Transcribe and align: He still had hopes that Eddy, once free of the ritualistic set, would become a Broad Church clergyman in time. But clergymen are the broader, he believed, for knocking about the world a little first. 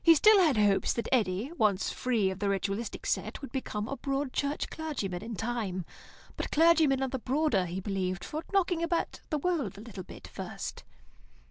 He 0.03 0.15
still 0.15 0.39
had 0.43 0.57
hopes 0.57 0.93
that 0.93 1.07
Eddy, 1.11 1.51
once 1.59 1.91
free 1.91 2.31
of 2.31 2.39
the 2.39 2.49
ritualistic 2.49 3.05
set, 3.05 3.39
would 3.39 3.51
become 3.51 3.87
a 3.87 3.95
Broad 3.97 4.33
Church 4.33 4.67
clergyman 4.71 5.21
in 5.23 5.35
time. 5.35 5.85
But 6.35 6.49
clergymen 6.49 7.03
are 7.03 7.09
the 7.09 7.19
broader, 7.19 7.67
he 7.67 7.79
believed, 7.79 8.23
for 8.25 8.43
knocking 8.51 8.81
about 8.81 9.19
the 9.29 9.37
world 9.37 9.77
a 9.77 9.81
little 9.81 10.03
first. 10.27 10.83